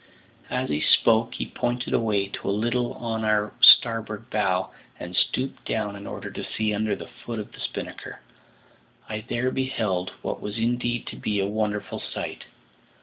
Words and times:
As 0.49 0.69
he 0.69 0.81
spoke 0.81 1.35
he 1.35 1.45
pointed 1.45 1.93
away 1.93 2.25
to 2.29 2.49
a 2.49 2.49
little 2.49 2.93
on 2.93 3.23
our 3.23 3.53
starboard 3.61 4.31
bow, 4.31 4.71
and 4.99 5.15
stooping 5.15 5.59
down 5.63 5.95
in 5.95 6.07
order 6.07 6.31
to 6.31 6.43
see 6.43 6.73
under 6.73 6.95
the 6.95 7.05
foot 7.05 7.37
of 7.37 7.51
the 7.51 7.59
spinnaker, 7.59 8.19
I 9.07 9.21
there 9.29 9.51
beheld 9.51 10.13
what 10.23 10.41
was 10.41 10.57
indeed 10.57 11.05
to 11.05 11.17
me 11.17 11.37
a 11.39 11.45
wonderful 11.45 11.99
sight. 11.99 12.45